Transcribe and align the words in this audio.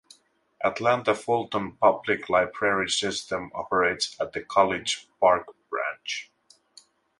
Atlanta-Fulton 0.63 1.73
Public 1.73 2.27
Library 2.27 2.89
System 2.89 3.51
operates 3.53 4.17
the 4.17 4.41
College 4.47 5.07
Park 5.19 5.45
Branch. 5.69 6.31